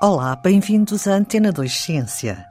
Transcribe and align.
Olá, 0.00 0.36
bem-vindos 0.36 1.08
à 1.08 1.14
Antena 1.14 1.50
2 1.50 1.72
Ciência. 1.76 2.46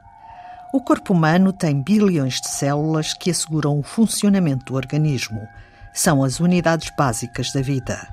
O 0.70 0.82
corpo 0.82 1.14
humano 1.14 1.50
tem 1.50 1.82
bilhões 1.82 2.42
de 2.42 2.48
células 2.48 3.14
que 3.14 3.30
asseguram 3.30 3.78
o 3.78 3.82
funcionamento 3.82 4.66
do 4.66 4.74
organismo. 4.74 5.40
São 5.94 6.22
as 6.22 6.40
unidades 6.40 6.92
básicas 6.94 7.50
da 7.50 7.62
vida. 7.62 8.06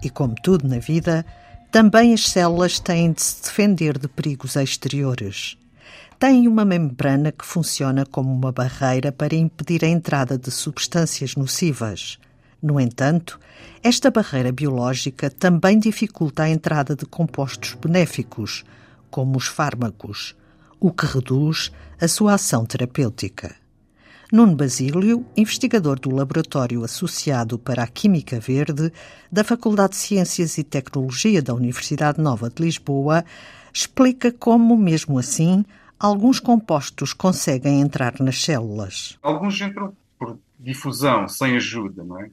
E 0.00 0.08
como 0.08 0.36
tudo 0.36 0.68
na 0.68 0.78
vida, 0.78 1.26
também 1.72 2.14
as 2.14 2.28
células 2.28 2.78
têm 2.78 3.10
de 3.10 3.20
se 3.20 3.42
defender 3.42 3.98
de 3.98 4.06
perigos 4.06 4.54
exteriores. 4.54 5.58
Têm 6.16 6.46
uma 6.46 6.64
membrana 6.64 7.32
que 7.32 7.44
funciona 7.44 8.06
como 8.06 8.32
uma 8.32 8.52
barreira 8.52 9.10
para 9.10 9.34
impedir 9.34 9.84
a 9.84 9.88
entrada 9.88 10.38
de 10.38 10.52
substâncias 10.52 11.34
nocivas. 11.34 12.16
No 12.62 12.78
entanto, 12.78 13.40
esta 13.82 14.08
barreira 14.08 14.52
biológica 14.52 15.28
também 15.28 15.80
dificulta 15.80 16.44
a 16.44 16.48
entrada 16.48 16.94
de 16.94 17.04
compostos 17.04 17.74
benéficos, 17.74 18.64
como 19.10 19.36
os 19.36 19.48
fármacos, 19.48 20.36
o 20.78 20.92
que 20.92 21.04
reduz 21.04 21.72
a 22.00 22.06
sua 22.06 22.34
ação 22.34 22.64
terapêutica. 22.64 23.56
Nuno 24.32 24.56
Basílio, 24.56 25.26
investigador 25.36 25.98
do 25.98 26.14
Laboratório 26.14 26.84
Associado 26.84 27.58
para 27.58 27.82
a 27.82 27.86
Química 27.86 28.40
Verde 28.40 28.92
da 29.30 29.44
Faculdade 29.44 29.90
de 29.90 29.98
Ciências 29.98 30.56
e 30.56 30.64
Tecnologia 30.64 31.42
da 31.42 31.52
Universidade 31.52 32.20
Nova 32.20 32.48
de 32.48 32.62
Lisboa, 32.62 33.24
explica 33.74 34.32
como, 34.32 34.76
mesmo 34.76 35.18
assim, 35.18 35.64
alguns 35.98 36.40
compostos 36.40 37.12
conseguem 37.12 37.80
entrar 37.80 38.20
nas 38.20 38.40
células. 38.40 39.18
Alguns 39.20 39.60
entram 39.60 39.94
por 40.18 40.38
difusão, 40.58 41.28
sem 41.28 41.56
ajuda, 41.56 42.02
não 42.02 42.18
é? 42.20 42.30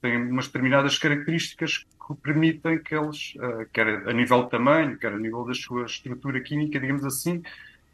Têm 0.00 0.16
umas 0.16 0.46
determinadas 0.46 0.98
características 0.98 1.84
que 2.06 2.14
permitem 2.22 2.78
que 2.78 2.94
eles, 2.94 3.34
uh, 3.36 3.66
quer 3.72 4.08
a 4.08 4.12
nível 4.12 4.44
de 4.44 4.50
tamanho, 4.50 4.98
quer 4.98 5.12
a 5.12 5.18
nível 5.18 5.44
da 5.44 5.54
sua 5.54 5.86
estrutura 5.86 6.40
química, 6.40 6.78
digamos 6.78 7.04
assim, 7.04 7.42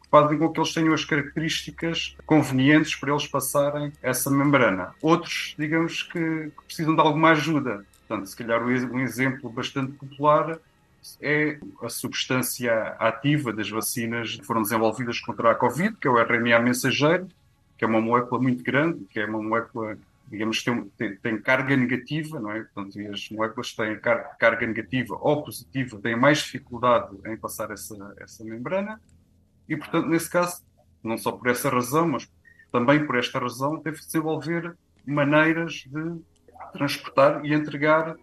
fazem 0.09 0.37
com 0.37 0.49
que 0.51 0.59
eles 0.59 0.73
tenham 0.73 0.93
as 0.93 1.03
características 1.03 2.15
convenientes 2.25 2.95
para 2.95 3.11
eles 3.11 3.25
passarem 3.25 3.91
essa 4.01 4.29
membrana. 4.29 4.93
Outros, 5.01 5.55
digamos 5.57 6.03
que, 6.03 6.19
que 6.19 6.65
precisam 6.67 6.93
de 6.93 7.01
alguma 7.01 7.31
ajuda. 7.31 7.83
Portanto, 8.07 8.27
se 8.27 8.35
calhar 8.35 8.63
um 8.63 8.99
exemplo 8.99 9.49
bastante 9.49 9.93
popular 9.93 10.59
é 11.19 11.57
a 11.81 11.89
substância 11.89 12.95
ativa 12.99 13.51
das 13.51 13.69
vacinas 13.69 14.35
que 14.35 14.45
foram 14.45 14.61
desenvolvidas 14.61 15.19
contra 15.19 15.51
a 15.51 15.55
Covid, 15.55 15.95
que 15.99 16.07
é 16.07 16.11
o 16.11 16.17
RNA 16.17 16.59
mensageiro, 16.59 17.27
que 17.77 17.83
é 17.83 17.87
uma 17.87 17.99
molécula 17.99 18.41
muito 18.41 18.63
grande, 18.63 19.03
que 19.05 19.19
é 19.19 19.25
uma 19.25 19.41
molécula 19.41 19.97
digamos, 20.33 20.63
tem, 20.63 20.89
tem, 20.97 21.15
tem, 21.15 21.39
carga 21.39 21.77
negativa, 21.77 22.39
não 22.39 22.51
é? 22.51 22.63
Portanto, 22.63 22.99
as 23.11 23.29
moléculas 23.29 23.69
que 23.69 23.77
têm 23.77 23.99
car 23.99 24.35
carga 24.39 24.65
negativa 24.65 25.15
ou 25.21 25.43
positiva 25.43 25.99
têm 26.01 26.15
mais 26.15 26.39
dificuldade 26.39 27.15
em 27.27 27.37
passar 27.37 27.69
essa, 27.69 28.15
essa 28.17 28.43
membrana 28.43 28.99
e, 29.69 29.77
portanto, 29.77 30.07
nesse 30.07 30.27
caso, 30.27 30.63
não 31.03 31.19
só 31.19 31.31
por 31.31 31.47
essa 31.49 31.69
razão, 31.69 32.07
mas 32.07 32.27
também 32.71 33.05
por 33.05 33.15
esta 33.15 33.37
razão, 33.37 33.79
teve 33.79 33.99
de 33.99 34.07
desenvolver 34.07 34.75
maneiras 35.05 35.85
de 35.85 36.19
transportar 36.71 37.45
e 37.45 37.53
entregar 37.53 38.15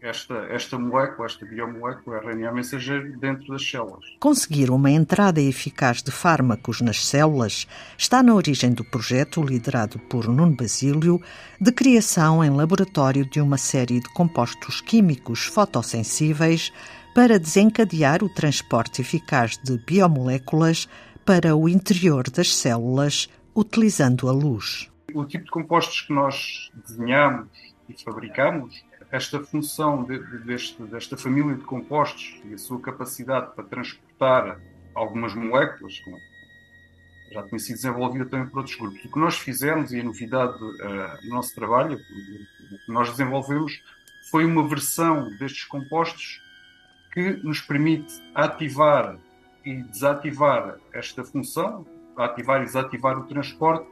esta, 0.00 0.34
esta 0.50 0.78
molécula, 0.78 1.26
esta 1.26 1.44
biomolécula, 1.44 2.18
RNA 2.18 2.52
mensageiro, 2.52 3.18
dentro 3.18 3.52
das 3.52 3.68
células. 3.68 4.04
Conseguir 4.20 4.70
uma 4.70 4.90
entrada 4.90 5.40
eficaz 5.40 6.02
de 6.02 6.10
fármacos 6.10 6.80
nas 6.80 7.04
células 7.04 7.66
está 7.96 8.22
na 8.22 8.34
origem 8.34 8.72
do 8.72 8.84
projeto 8.84 9.42
liderado 9.42 9.98
por 9.98 10.28
Nuno 10.28 10.54
Basílio 10.54 11.20
de 11.60 11.72
criação 11.72 12.44
em 12.44 12.50
laboratório 12.50 13.24
de 13.28 13.40
uma 13.40 13.58
série 13.58 14.00
de 14.00 14.12
compostos 14.12 14.80
químicos 14.80 15.46
fotossensíveis 15.46 16.72
para 17.14 17.38
desencadear 17.38 18.22
o 18.22 18.28
transporte 18.28 19.00
eficaz 19.00 19.56
de 19.58 19.78
biomoléculas 19.78 20.88
para 21.24 21.56
o 21.56 21.68
interior 21.68 22.30
das 22.30 22.54
células 22.54 23.28
utilizando 23.54 24.28
a 24.28 24.32
luz. 24.32 24.90
O 25.14 25.24
tipo 25.24 25.44
de 25.44 25.50
compostos 25.50 26.02
que 26.02 26.12
nós 26.12 26.70
desenhamos 26.74 27.48
e 27.88 28.02
fabricamos 28.02 28.84
esta 29.10 29.40
função 29.40 30.04
de, 30.04 30.18
de, 30.18 30.38
deste, 30.38 30.82
desta 30.84 31.16
família 31.16 31.54
de 31.54 31.62
compostos 31.62 32.40
e 32.44 32.54
a 32.54 32.58
sua 32.58 32.80
capacidade 32.80 33.54
para 33.54 33.64
transportar 33.64 34.60
algumas 34.94 35.34
moléculas, 35.34 35.98
como 36.00 36.16
já 37.32 37.42
tinha 37.42 37.58
sido 37.58 37.76
desenvolvida 37.76 38.26
também 38.26 38.48
por 38.48 38.58
outros 38.58 38.76
grupos. 38.76 39.04
O 39.04 39.12
que 39.12 39.18
nós 39.18 39.36
fizemos, 39.36 39.92
e 39.92 40.00
a 40.00 40.04
novidade 40.04 40.54
uh, 40.54 41.22
do 41.22 41.28
nosso 41.28 41.54
trabalho, 41.54 41.96
o 41.96 42.86
que 42.86 42.92
nós 42.92 43.10
desenvolvemos, 43.10 43.82
foi 44.30 44.44
uma 44.44 44.66
versão 44.66 45.28
destes 45.38 45.64
compostos 45.64 46.40
que 47.12 47.32
nos 47.42 47.60
permite 47.60 48.12
ativar 48.34 49.18
e 49.64 49.82
desativar 49.82 50.78
esta 50.92 51.24
função, 51.24 51.86
ativar 52.16 52.62
e 52.62 52.66
desativar 52.66 53.18
o 53.18 53.24
transporte, 53.24 53.86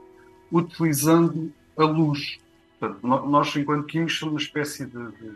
utilizando 0.51 1.53
a 1.77 1.85
luz. 1.85 2.39
Portanto, 2.79 3.07
nós, 3.07 3.55
enquanto 3.57 3.87
químicos, 3.87 4.19
somos 4.19 4.35
uma 4.35 4.41
espécie 4.41 4.87
de, 4.87 5.13
de, 5.13 5.31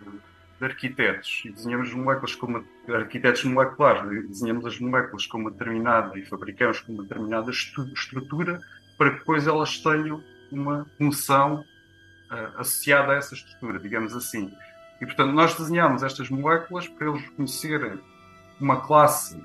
de 0.59 0.65
arquitetos 0.65 1.43
e 1.45 1.51
desenhamos 1.51 1.93
moléculas 1.93 2.35
como 2.35 2.65
arquitetos 2.89 3.45
moleculares, 3.45 4.29
desenhamos 4.29 4.67
as 4.67 4.79
moléculas 4.81 5.27
com 5.27 5.39
uma 5.39 5.51
determinada 5.51 6.19
e 6.19 6.25
fabricamos 6.25 6.81
com 6.81 6.93
uma 6.93 7.03
determinada 7.05 7.51
estrutura 7.51 8.61
para 8.97 9.13
que 9.13 9.19
depois 9.21 9.47
elas 9.47 9.79
tenham 9.79 10.23
uma 10.51 10.87
função 10.97 11.65
uh, 12.31 12.61
associada 12.61 13.13
a 13.13 13.17
essa 13.17 13.35
estrutura, 13.35 13.79
digamos 13.79 14.15
assim. 14.15 14.53
E 15.01 15.07
portanto, 15.07 15.33
nós 15.33 15.55
desenhamos 15.55 16.03
estas 16.03 16.29
moléculas 16.29 16.89
para 16.89 17.09
eles 17.09 17.29
conhecerem 17.31 18.01
uma 18.61 18.81
classe 18.81 19.41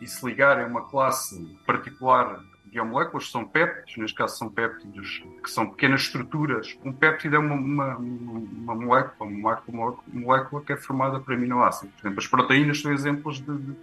e 0.00 0.06
se 0.06 0.24
ligarem 0.24 0.64
a 0.64 0.66
uma 0.66 0.88
classe 0.88 1.42
particular 1.66 2.42
biomoléculas 2.70 3.30
são 3.30 3.44
péptidos, 3.44 3.96
neste 3.96 4.16
caso 4.16 4.36
são 4.36 4.48
péptidos 4.48 5.22
que 5.42 5.50
são 5.50 5.68
pequenas 5.70 6.02
estruturas. 6.02 6.78
Um 6.84 6.92
péptido 6.92 7.36
é 7.36 7.38
uma, 7.38 7.54
uma, 7.54 7.96
uma 7.96 8.74
molécula, 8.74 9.30
uma 9.68 9.96
molécula 10.12 10.62
que 10.62 10.72
é 10.72 10.76
formada 10.76 11.20
por 11.20 11.34
aminoácidos. 11.34 11.94
Por 11.96 12.06
exemplo, 12.06 12.20
as 12.20 12.26
proteínas 12.26 12.80
são 12.80 12.92
exemplos 12.92 13.40
de, 13.40 13.58
de 13.58 13.76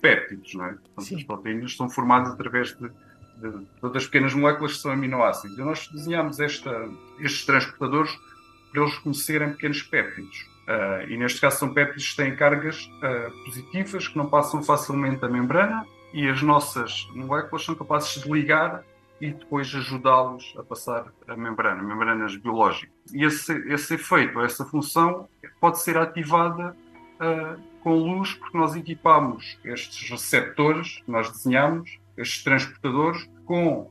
péptidos, 0.00 0.54
não 0.54 0.66
é? 0.66 0.74
Portanto, 0.94 1.16
as 1.16 1.24
proteínas 1.24 1.76
são 1.76 1.88
formadas 1.88 2.32
através 2.32 2.76
de, 2.76 2.88
de, 2.88 3.50
de 3.50 3.66
outras 3.80 4.04
pequenas 4.06 4.34
moléculas 4.34 4.74
que 4.74 4.78
são 4.78 4.90
aminoácidos. 4.90 5.56
E 5.56 5.62
nós 5.62 5.88
desenhamos 5.88 6.40
esta, 6.40 6.88
estes 7.20 7.46
transportadores 7.46 8.12
para 8.72 8.82
eles 8.82 8.98
conhecerem 8.98 9.52
pequenos 9.52 9.82
péptidos. 9.82 10.52
Uh, 10.66 11.08
e 11.08 11.16
neste 11.16 11.40
caso 11.40 11.58
são 11.58 11.72
péptidos 11.72 12.10
que 12.10 12.16
têm 12.16 12.34
cargas 12.34 12.86
uh, 12.86 13.44
positivas 13.44 14.08
que 14.08 14.16
não 14.16 14.28
passam 14.28 14.62
facilmente 14.62 15.22
a 15.24 15.28
membrana 15.28 15.86
e 16.14 16.28
as 16.28 16.40
nossas 16.40 17.08
moléculas 17.12 17.64
são 17.64 17.74
capazes 17.74 18.22
de 18.22 18.30
ligar 18.30 18.84
e 19.20 19.32
depois 19.32 19.74
ajudá-los 19.74 20.54
a 20.56 20.62
passar 20.62 21.12
a 21.26 21.36
membrana, 21.36 21.82
membranas 21.82 22.36
biológicas. 22.36 22.94
E 23.12 23.24
esse, 23.24 23.52
esse 23.68 23.94
efeito, 23.94 24.40
essa 24.40 24.64
função, 24.64 25.28
pode 25.60 25.80
ser 25.80 25.98
ativada 25.98 26.76
uh, 27.16 27.60
com 27.82 27.94
luz, 27.96 28.32
porque 28.34 28.56
nós 28.56 28.76
equipamos 28.76 29.58
estes 29.64 30.08
receptores 30.08 31.02
que 31.04 31.10
nós 31.10 31.30
desenhamos, 31.32 31.98
estes 32.16 32.44
transportadores, 32.44 33.28
com 33.44 33.90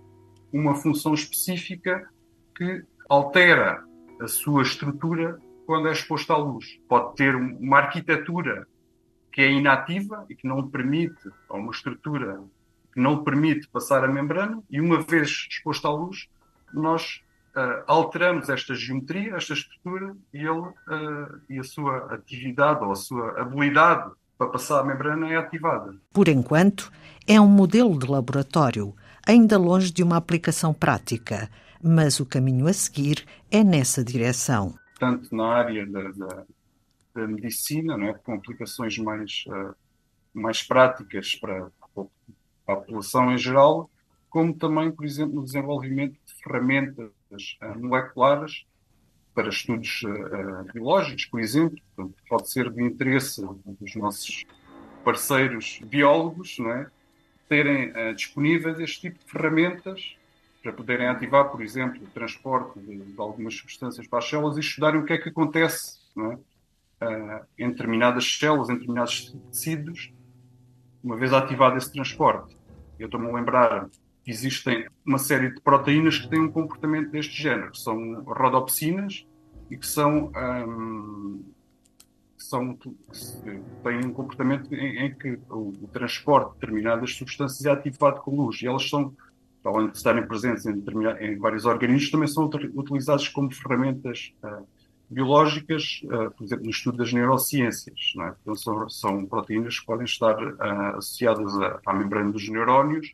uma 0.51 0.75
função 0.75 1.13
específica 1.13 2.09
que 2.55 2.85
altera 3.09 3.83
a 4.21 4.27
sua 4.29 4.63
estrutura 4.63 5.41
quando 5.65 5.89
é 5.89 5.91
exposta 5.91 6.33
à 6.33 6.37
luz. 6.37 6.79
Pode 6.87 7.15
ter 7.15 7.35
uma 7.35 7.79
arquitetura 7.79 8.65
que 9.33 9.41
é 9.41 9.51
inativa 9.51 10.25
e 10.29 10.35
que 10.35 10.47
não 10.47 10.69
permite, 10.69 11.29
ou 11.49 11.59
uma 11.59 11.71
estrutura 11.71 12.39
que 12.93 12.99
não 12.99 13.23
permite 13.23 13.67
passar 13.67 14.05
a 14.05 14.07
membrana, 14.07 14.61
e 14.69 14.79
uma 14.79 15.01
vez 15.01 15.47
exposto 15.49 15.87
à 15.87 15.91
luz, 15.91 16.29
nós 16.71 17.23
uh, 17.55 17.83
alteramos 17.87 18.47
esta 18.47 18.75
geometria, 18.75 19.35
esta 19.35 19.53
estrutura, 19.53 20.15
e, 20.31 20.37
ele, 20.37 20.49
uh, 20.49 21.41
e 21.49 21.59
a 21.59 21.63
sua 21.63 22.13
atividade 22.13 22.83
ou 22.85 22.91
a 22.91 22.95
sua 22.95 23.41
habilidade 23.41 24.11
para 24.37 24.47
passar 24.49 24.81
a 24.81 24.83
membrana 24.83 25.27
é 25.27 25.35
ativada. 25.35 25.95
Por 26.13 26.27
enquanto, 26.27 26.91
é 27.27 27.41
um 27.41 27.47
modelo 27.47 27.97
de 27.97 28.05
laboratório, 28.05 28.93
ainda 29.25 29.57
longe 29.57 29.91
de 29.91 30.03
uma 30.03 30.17
aplicação 30.17 30.75
prática, 30.75 31.49
mas 31.81 32.19
o 32.19 32.25
caminho 32.25 32.67
a 32.67 32.73
seguir 32.73 33.25
é 33.49 33.63
nessa 33.63 34.03
direção. 34.03 34.75
Tanto 34.99 35.35
na 35.35 35.47
área 35.47 35.85
da, 35.87 36.11
da 36.11 36.43
da 37.13 37.27
medicina, 37.27 37.97
não 37.97 38.07
é? 38.07 38.13
com 38.13 38.33
aplicações 38.33 38.97
mais, 38.97 39.43
uh, 39.47 39.75
mais 40.33 40.63
práticas 40.63 41.35
para, 41.35 41.71
para 41.93 42.73
a 42.73 42.75
população 42.75 43.31
em 43.31 43.37
geral, 43.37 43.89
como 44.29 44.53
também, 44.53 44.91
por 44.91 45.05
exemplo, 45.05 45.35
no 45.35 45.43
desenvolvimento 45.43 46.13
de 46.25 46.33
ferramentas 46.43 47.11
uh, 47.61 47.79
moleculares 47.79 48.65
para 49.35 49.49
estudos 49.49 50.01
uh, 50.03 50.73
biológicos, 50.73 51.25
por 51.25 51.39
exemplo. 51.39 51.77
Portanto, 51.95 52.17
pode 52.27 52.49
ser 52.49 52.71
de 52.71 52.83
interesse 52.83 53.41
dos 53.65 53.95
nossos 53.95 54.45
parceiros 55.03 55.79
biólogos 55.85 56.57
não 56.59 56.71
é? 56.71 56.89
terem 57.49 57.91
disponíveis 58.15 58.79
este 58.79 59.01
tipo 59.01 59.19
de 59.19 59.29
ferramentas 59.29 60.15
para 60.63 60.71
poderem 60.71 61.07
ativar, 61.07 61.49
por 61.49 61.61
exemplo, 61.61 62.01
o 62.01 62.07
transporte 62.07 62.79
de, 62.79 62.97
de 62.97 63.19
algumas 63.19 63.53
substâncias 63.53 64.07
para 64.07 64.19
as 64.19 64.29
células 64.29 64.55
e 64.55 64.61
estudarem 64.61 65.01
o 65.01 65.05
que 65.05 65.11
é 65.11 65.17
que 65.17 65.27
acontece 65.27 65.99
não 66.15 66.31
é? 66.31 66.39
Uh, 67.03 67.45
em 67.57 67.69
determinadas 67.69 68.37
células, 68.37 68.69
em 68.69 68.73
determinados 68.73 69.35
tecidos, 69.51 70.13
uma 71.03 71.17
vez 71.17 71.33
ativado 71.33 71.77
esse 71.77 71.91
transporte, 71.91 72.55
eu 72.97 73.05
estou-me 73.05 73.29
a 73.29 73.33
lembrar 73.33 73.89
que 74.23 74.31
existem 74.31 74.87
uma 75.05 75.17
série 75.17 75.53
de 75.53 75.61
proteínas 75.61 76.17
que 76.17 76.29
têm 76.29 76.39
um 76.39 76.51
comportamento 76.51 77.11
deste 77.11 77.41
género, 77.41 77.71
que 77.71 77.79
são 77.79 78.23
rodopsinas 78.23 79.27
e 79.69 79.77
que 79.77 79.85
são, 79.85 80.31
um, 80.67 81.43
são 82.37 82.77
têm 83.83 84.05
um 84.05 84.13
comportamento 84.13 84.73
em, 84.73 85.05
em 85.05 85.13
que 85.13 85.37
o, 85.49 85.73
o, 85.81 85.89
transporte 85.91 86.53
de 86.53 86.59
determinadas 86.61 87.15
substâncias 87.15 87.65
é 87.65 87.71
ativado 87.71 88.21
com 88.21 88.35
luz. 88.35 88.61
E 88.61 88.67
elas 88.67 88.89
são, 88.89 89.13
além 89.65 89.89
de 89.89 89.97
estarem 89.97 90.25
presentes 90.25 90.65
em, 90.65 90.81
em 91.19 91.37
vários 91.37 91.65
organismos, 91.65 92.11
também 92.11 92.27
são 92.27 92.49
utilizadas 92.75 93.27
como 93.27 93.53
ferramentas 93.53 94.33
uh, 94.41 94.65
biológicas, 95.13 96.01
uh, 96.05 96.31
por 96.31 96.43
exemplo, 96.43 96.65
no 96.65 96.71
estudo 96.71 96.97
das 96.97 97.13
neurociências. 97.13 98.13
Não 98.15 98.25
é? 98.25 98.35
Então, 98.41 98.55
são, 98.55 98.89
são 98.89 99.25
proteínas 99.25 99.79
que 99.79 99.85
podem 99.85 100.05
estar 100.05 100.35
uh, 100.35 100.97
associadas 100.97 101.55
à, 101.61 101.79
à 101.85 101.93
membrana 101.93 102.31
dos 102.31 102.47
neurónios 102.49 103.13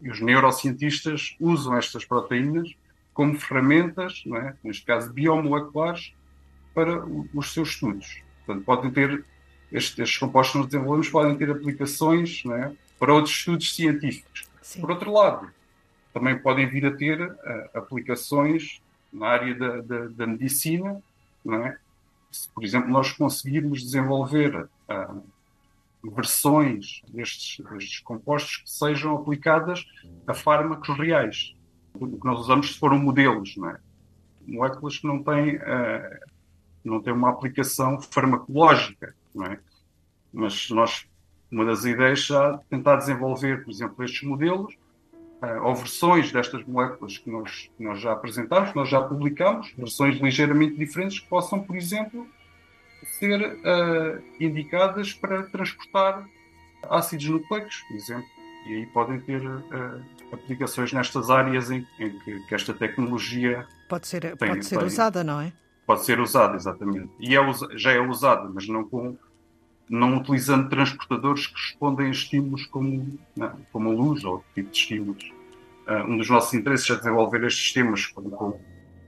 e 0.00 0.10
os 0.10 0.20
neurocientistas 0.20 1.36
usam 1.40 1.76
estas 1.76 2.04
proteínas 2.04 2.72
como 3.12 3.38
ferramentas, 3.38 4.22
é? 4.32 4.54
neste 4.62 4.84
caso 4.84 5.12
biomoleculares, 5.12 6.14
para 6.72 7.04
os 7.34 7.52
seus 7.52 7.70
estudos. 7.70 8.22
Portanto, 8.46 8.64
podem 8.64 8.90
ter, 8.92 9.24
estes, 9.72 9.98
estes 9.98 10.18
compostos 10.18 10.52
que 10.52 10.58
nós 10.58 10.66
desenvolvemos 10.68 11.08
podem 11.10 11.36
ter 11.36 11.50
aplicações 11.50 12.44
é? 12.46 12.72
para 12.96 13.12
outros 13.12 13.34
estudos 13.34 13.74
científicos. 13.74 14.46
Sim. 14.62 14.80
Por 14.80 14.92
outro 14.92 15.12
lado, 15.12 15.50
também 16.12 16.38
podem 16.38 16.68
vir 16.68 16.86
a 16.86 16.92
ter 16.92 17.20
uh, 17.20 17.34
aplicações 17.74 18.80
na 19.12 19.26
área 19.26 19.54
da, 19.54 19.80
da, 19.80 20.06
da 20.06 20.26
medicina, 20.26 21.02
é? 21.46 21.78
Se, 22.30 22.48
por 22.50 22.64
exemplo, 22.64 22.90
nós 22.90 23.12
conseguirmos 23.12 23.82
desenvolver 23.82 24.68
uh, 24.88 25.22
versões 26.14 27.02
destes, 27.08 27.64
destes 27.66 28.00
compostos 28.00 28.58
que 28.58 28.70
sejam 28.70 29.16
aplicadas 29.16 29.86
a 30.26 30.34
fármacos 30.34 30.96
reais. 30.96 31.54
O 31.94 32.06
que 32.18 32.26
nós 32.26 32.40
usamos 32.40 32.76
foram 32.76 32.98
modelos, 32.98 33.56
não 33.56 33.70
é? 33.70 33.78
moléculas 34.48 34.98
que 34.98 35.06
não 35.06 35.22
têm, 35.22 35.56
uh, 35.56 36.20
não 36.82 37.02
têm 37.02 37.12
uma 37.12 37.30
aplicação 37.30 38.00
farmacológica, 38.00 39.14
não 39.34 39.46
é? 39.46 39.60
Mas 40.32 40.70
nós, 40.70 41.06
uma 41.50 41.64
das 41.64 41.84
ideias 41.84 42.24
já 42.24 42.58
tentar 42.70 42.96
desenvolver, 42.96 43.64
por 43.64 43.70
exemplo, 43.70 44.04
estes 44.04 44.22
modelos 44.22 44.74
ou 45.62 45.74
versões 45.74 46.32
destas 46.32 46.64
moléculas 46.64 47.18
que 47.18 47.30
nós, 47.30 47.70
que 47.76 47.82
nós 47.82 48.00
já 48.00 48.12
apresentamos, 48.12 48.70
que 48.70 48.76
nós 48.76 48.88
já 48.88 49.00
publicamos, 49.00 49.72
versões 49.76 50.18
ligeiramente 50.20 50.76
diferentes 50.76 51.20
que 51.20 51.28
possam, 51.28 51.60
por 51.60 51.76
exemplo, 51.76 52.26
ser 53.18 53.40
uh, 53.40 54.22
indicadas 54.40 55.12
para 55.12 55.44
transportar 55.44 56.28
ácidos 56.90 57.28
nucleicos, 57.28 57.82
por 57.88 57.96
exemplo. 57.96 58.28
E 58.66 58.74
aí 58.74 58.86
podem 58.86 59.20
ter 59.20 59.40
uh, 59.46 60.02
aplicações 60.32 60.92
nestas 60.92 61.30
áreas 61.30 61.70
em, 61.70 61.86
em 61.98 62.18
que, 62.18 62.40
que, 62.40 62.54
esta 62.54 62.74
tecnologia 62.74 63.66
pode 63.88 64.06
ser, 64.08 64.36
tem, 64.36 64.48
pode 64.48 64.66
ser 64.66 64.78
tem, 64.78 64.86
usada, 64.86 65.24
não 65.24 65.40
é? 65.40 65.52
Pode 65.86 66.04
ser 66.04 66.20
usada, 66.20 66.56
exatamente. 66.56 67.10
E 67.18 67.36
é, 67.36 67.40
já 67.76 67.92
é 67.92 68.00
usada, 68.00 68.50
mas 68.52 68.68
não 68.68 68.84
com 68.84 69.16
não 69.88 70.18
utilizando 70.18 70.68
transportadores 70.68 71.46
que 71.46 71.54
respondem 71.54 72.06
a 72.06 72.10
estímulos 72.10 72.66
como, 72.66 73.18
não, 73.36 73.60
como 73.72 73.90
a 73.90 73.94
luz 73.94 74.24
ou 74.24 74.32
outro 74.34 74.48
tipo 74.54 74.70
de 74.70 74.78
estímulos. 74.78 75.32
Uh, 75.86 76.10
um 76.10 76.18
dos 76.18 76.28
nossos 76.28 76.52
interesses 76.54 76.88
é 76.90 76.96
desenvolver 76.96 77.44
estes 77.44 77.62
sistemas 77.64 78.06
como, 78.06 78.30
como 78.30 78.60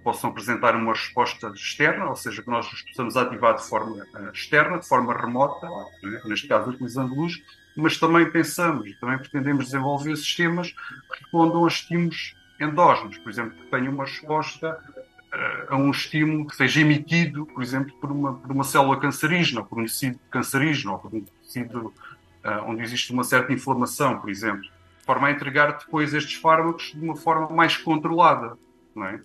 possam 0.03 0.31
apresentar 0.31 0.75
uma 0.75 0.93
resposta 0.93 1.49
externa, 1.49 2.09
ou 2.09 2.17
seja, 2.17 2.43
que 2.43 2.49
nós 2.49 2.73
os 2.73 2.83
possamos 2.83 3.17
ativar 3.17 3.57
de 3.57 3.69
forma 3.69 3.97
uh, 3.97 4.31
externa, 4.33 4.79
de 4.79 4.89
forma 4.89 5.13
remota, 5.13 5.69
né? 6.03 6.21
neste 6.25 6.49
caso 6.49 6.71
utilizando 6.71 7.15
luz, 7.15 7.35
mas 7.77 7.99
também 7.99 8.31
pensamos, 8.31 8.99
também 8.99 9.19
pretendemos 9.19 9.67
desenvolver 9.67 10.17
sistemas 10.17 10.71
que 10.71 11.21
respondam 11.21 11.65
a 11.65 11.69
estímulos 11.69 12.35
endógenos, 12.59 13.19
por 13.19 13.31
exemplo, 13.31 13.53
que 13.53 13.71
tenham 13.71 13.93
uma 13.93 14.05
resposta 14.05 14.79
a 15.69 15.77
um 15.77 15.91
estímulo 15.91 16.47
que 16.47 16.57
seja 16.57 16.81
emitido, 16.81 17.47
por 17.47 17.63
exemplo, 17.63 17.93
por 18.01 18.11
uma, 18.11 18.35
por 18.35 18.51
uma 18.51 18.65
célula 18.65 18.99
cancerígena, 18.99 19.63
por 19.63 19.79
um 19.79 19.85
tecido 19.85 20.19
cancerígeno, 20.31 20.93
ou 20.93 20.99
por 20.99 21.15
um 21.15 21.25
tecido 21.43 21.87
uh, 22.45 22.65
onde 22.67 22.83
existe 22.83 23.13
uma 23.13 23.23
certa 23.23 23.53
inflamação, 23.53 24.19
por 24.19 24.29
exemplo, 24.29 24.63
de 24.63 25.07
forma 25.07 25.29
a 25.29 25.31
entregar 25.31 25.79
depois 25.79 26.13
estes 26.15 26.35
fármacos 26.35 26.93
de 26.93 27.01
uma 27.01 27.17
forma 27.17 27.49
mais 27.49 27.77
controlada, 27.77 28.57
não 28.95 29.07
é? 29.07 29.21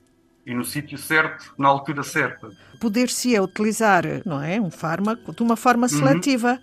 e 0.46 0.54
no 0.54 0.63
sítio 0.63 0.98
certo, 0.98 1.54
na 1.57 1.68
altura 1.68 2.04
certa. 2.04 2.50
Poder-se 2.80 3.40
utilizar, 3.40 4.04
não 4.25 4.42
é, 4.42 4.62
um 4.62 4.69
fármaco 4.69 5.34
de 5.34 5.42
uma 5.42 5.56
forma 5.56 5.88
uhum. 5.88 5.90
seletiva. 5.90 6.52
Uhum. 6.52 6.60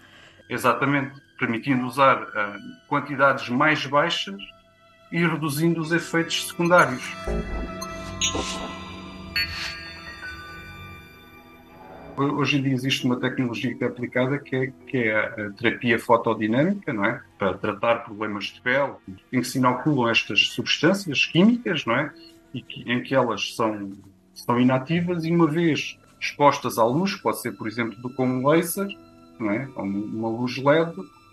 Exatamente, 0.49 1.21
permitindo 1.39 1.85
usar 1.85 2.23
uh, 2.23 2.29
quantidades 2.89 3.49
mais 3.49 3.85
baixas 3.85 4.41
e 5.11 5.27
reduzindo 5.27 5.81
os 5.81 5.91
efeitos 5.91 6.47
secundários. 6.47 7.03
Hoje 12.17 12.59
em 12.59 12.63
dia 12.63 12.75
existe 12.75 13.07
uma 13.07 13.17
tecnologia 13.17 13.75
que 13.75 13.83
é 13.83 13.87
aplicada 13.87 14.39
que 14.39 14.55
é, 14.55 14.73
que 14.87 14.97
é 14.99 15.17
a 15.17 15.51
terapia 15.51 15.99
fotodinâmica, 15.99 16.93
não 16.93 17.05
é? 17.05 17.23
Para 17.39 17.57
tratar 17.57 18.05
problemas 18.05 18.47
de 18.47 18.61
pele, 18.61 18.93
em 19.33 19.41
que 19.41 19.47
se 19.47 19.59
inoculam 19.59 20.11
estas 20.11 20.49
substâncias 20.49 21.25
químicas, 21.25 21.87
não 21.87 21.97
é? 21.97 22.13
que, 22.61 22.83
em 22.91 23.03
que 23.03 23.15
elas 23.15 23.55
são, 23.55 23.93
são 24.35 24.61
inativas 24.61 25.25
e 25.25 25.31
uma 25.31 25.47
vez 25.47 25.99
expostas 26.21 26.79
à 26.79 26.85
luz, 26.85 27.15
pode 27.17 27.41
ser, 27.41 27.53
por 27.53 27.67
exemplo, 27.67 27.97
do, 28.01 28.11
com 28.15 28.27
um 28.27 28.47
laser, 28.47 28.89
não 29.39 29.51
é? 29.51 29.69
uma 29.77 30.29
luz 30.29 30.59
LED, 30.59 30.93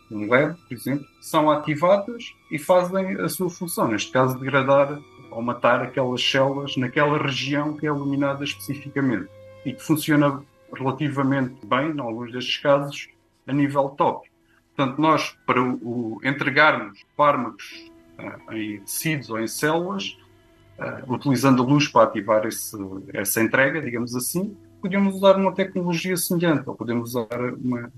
um 0.09 0.31
LED, 0.31 0.55
por 0.67 0.73
exemplo, 0.73 1.05
são 1.19 1.51
ativadas 1.51 2.33
e 2.49 2.57
fazem 2.57 3.19
a 3.19 3.27
sua 3.27 3.49
função, 3.49 3.89
neste 3.89 4.11
caso, 4.11 4.39
degradar 4.39 4.97
ou 5.29 5.41
matar 5.41 5.81
aquelas 5.81 6.23
células 6.23 6.75
naquela 6.77 7.17
região 7.17 7.75
que 7.75 7.85
é 7.85 7.89
iluminada 7.89 8.43
especificamente 8.43 9.29
e 9.65 9.73
que 9.73 9.83
funciona 9.83 10.41
relativamente 10.73 11.65
bem, 11.65 11.91
em 11.91 11.99
alguns 11.99 12.31
destes 12.31 12.57
casos, 12.57 13.09
a 13.47 13.53
nível 13.53 13.89
top. 13.89 14.29
Portanto, 14.75 15.01
nós, 15.01 15.37
para 15.45 15.61
o, 15.61 16.17
o 16.17 16.19
entregarmos 16.23 16.99
fármacos 17.17 17.91
uh, 18.17 18.53
em 18.53 18.79
tecidos 18.79 19.29
ou 19.29 19.39
em 19.39 19.47
células, 19.47 20.17
uh, 20.77 21.13
utilizando 21.13 21.61
a 21.61 21.65
luz 21.65 21.87
para 21.87 22.03
ativar 22.03 22.45
esse, 22.45 22.77
essa 23.13 23.41
entrega, 23.41 23.81
digamos 23.81 24.15
assim, 24.15 24.55
podíamos 24.81 25.15
usar 25.15 25.35
uma 25.35 25.53
tecnologia 25.53 26.15
semelhante, 26.15 26.63
ou 26.67 26.75
podemos 26.75 27.09
usar 27.09 27.27
uma, 27.55 27.91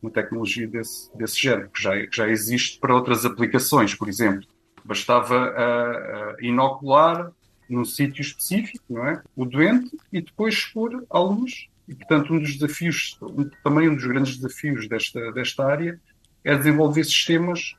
uma 0.00 0.10
tecnologia 0.10 0.68
desse, 0.68 1.10
desse 1.16 1.40
género, 1.40 1.68
que 1.70 1.82
já, 1.82 2.06
que 2.06 2.16
já 2.16 2.28
existe 2.28 2.78
para 2.78 2.94
outras 2.94 3.24
aplicações, 3.24 3.94
por 3.94 4.08
exemplo. 4.08 4.46
Bastava 4.84 5.50
uh, 5.50 6.44
inocular 6.44 7.32
num 7.68 7.84
sítio 7.84 8.20
específico, 8.20 8.84
não 8.90 9.06
é? 9.06 9.22
O 9.34 9.44
doente 9.44 9.96
e 10.12 10.20
depois 10.20 10.54
expor 10.54 11.04
à 11.10 11.18
luz. 11.18 11.68
E, 11.88 11.94
portanto, 11.94 12.32
um 12.32 12.38
dos 12.38 12.54
desafios, 12.54 13.18
também 13.62 13.88
um 13.88 13.94
dos 13.94 14.06
grandes 14.06 14.36
desafios 14.36 14.88
desta, 14.88 15.32
desta 15.32 15.66
área 15.66 16.00
é 16.42 16.56
desenvolver 16.56 17.04
sistemas 17.04 17.74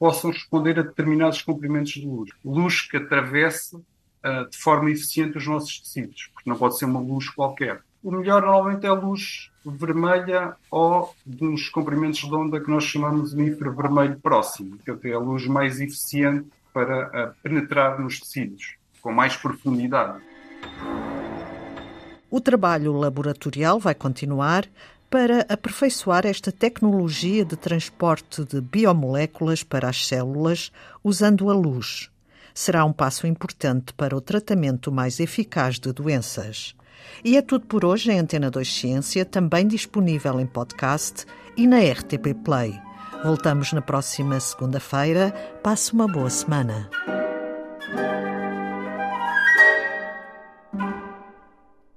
possam 0.00 0.30
responder 0.30 0.78
a 0.78 0.82
determinados 0.82 1.42
comprimentos 1.42 1.92
de 1.92 2.06
luz. 2.06 2.30
Luz 2.42 2.80
que 2.80 2.96
atravesse 2.96 3.76
uh, 3.76 4.48
de 4.50 4.56
forma 4.56 4.90
eficiente 4.90 5.36
os 5.36 5.46
nossos 5.46 5.78
tecidos, 5.78 6.30
porque 6.32 6.48
não 6.48 6.56
pode 6.56 6.78
ser 6.78 6.86
uma 6.86 7.00
luz 7.00 7.28
qualquer. 7.28 7.82
O 8.02 8.10
melhor 8.10 8.40
normalmente 8.40 8.86
é 8.86 8.88
a 8.88 8.94
luz 8.94 9.50
vermelha 9.62 10.56
ou 10.70 11.14
dos 11.26 11.68
comprimentos 11.68 12.20
de 12.20 12.34
onda 12.34 12.58
que 12.58 12.70
nós 12.70 12.84
chamamos 12.84 13.34
de 13.34 13.42
infravermelho 13.42 14.18
próximo, 14.18 14.78
que 14.78 14.90
é 15.08 15.12
a 15.12 15.18
luz 15.18 15.46
mais 15.46 15.82
eficiente 15.82 16.48
para 16.72 17.08
uh, 17.08 17.34
penetrar 17.42 18.00
nos 18.00 18.18
tecidos, 18.18 18.76
com 19.02 19.12
mais 19.12 19.36
profundidade. 19.36 20.18
O 22.30 22.40
trabalho 22.40 22.92
laboratorial 22.92 23.80
vai 23.80 23.94
continuar, 23.94 24.68
para 25.10 25.44
aperfeiçoar 25.48 26.24
esta 26.24 26.52
tecnologia 26.52 27.44
de 27.44 27.56
transporte 27.56 28.44
de 28.44 28.60
biomoléculas 28.60 29.64
para 29.64 29.88
as 29.88 30.06
células 30.06 30.70
usando 31.02 31.50
a 31.50 31.52
luz. 31.52 32.08
Será 32.54 32.84
um 32.84 32.92
passo 32.92 33.26
importante 33.26 33.92
para 33.92 34.16
o 34.16 34.20
tratamento 34.20 34.92
mais 34.92 35.18
eficaz 35.18 35.80
de 35.80 35.92
doenças. 35.92 36.76
E 37.24 37.36
é 37.36 37.42
tudo 37.42 37.66
por 37.66 37.84
hoje 37.84 38.12
em 38.12 38.20
Antena 38.20 38.50
2 38.50 38.72
Ciência, 38.72 39.24
também 39.24 39.66
disponível 39.66 40.38
em 40.38 40.46
podcast 40.46 41.26
e 41.56 41.66
na 41.66 41.78
RTP 41.78 42.34
Play. 42.44 42.80
Voltamos 43.24 43.72
na 43.72 43.82
próxima 43.82 44.38
segunda-feira. 44.38 45.32
Passe 45.62 45.92
uma 45.92 46.06
boa 46.06 46.30
semana. 46.30 46.88